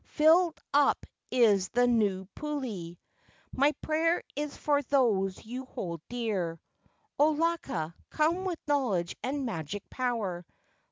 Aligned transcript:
Filled 0.15 0.59
up 0.73 1.05
is 1.29 1.69
the 1.69 1.85
Nuu 1.85 2.27
pule. 2.33 2.97
My 3.51 3.71
prayer 3.83 4.23
is 4.35 4.57
for 4.57 4.81
those 4.81 5.45
you 5.45 5.65
hold 5.65 6.01
dear 6.09 6.59
O 7.19 7.35
Laka, 7.35 7.93
come 8.09 8.43
with 8.45 8.57
knowledge 8.65 9.15
and 9.21 9.45
magic 9.45 9.87
power! 9.91 10.43